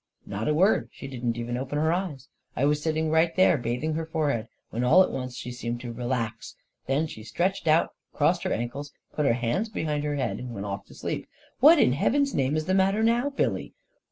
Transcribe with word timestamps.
""Not 0.25 0.47
a 0.47 0.53
word; 0.55 0.89
she 0.91 1.05
didn't 1.07 1.37
even 1.37 1.57
open 1.57 1.77
her 1.77 1.93
eyes, 1.93 2.27
I 2.55 2.65
was 2.65 2.81
sitting 2.81 3.11
right 3.11 3.35
there 3.35 3.55
bathing 3.55 3.93
her 3.93 4.05
forehead, 4.07 4.47
when 4.71 4.83
all 4.83 5.03
at 5.03 5.11
once 5.11 5.35
she 5.37 5.51
seemed 5.51 5.79
to 5.81 5.93
relax; 5.93 6.55
then 6.87 7.05
she 7.05 7.21
stretched 7.23 7.67
out 7.67 7.93
and 8.11 8.17
crossed 8.17 8.41
her 8.41 8.51
ankles 8.51 8.89
and 9.11 9.15
put 9.15 9.27
her 9.27 9.33
hands 9.33 9.69
behind 9.69 10.03
her 10.03 10.15
head, 10.15 10.39
and 10.39 10.55
went 10.55 10.65
off 10.65 10.87
to 10.87 10.95
sleep— 10.95 11.27
what 11.59 11.77
in 11.77 11.93
heaven's 11.93 12.33
name 12.33 12.57
is 12.57 12.65
the 12.65 12.73
matter 12.73 13.03
now, 13.03 13.29
Billy? 13.29 13.75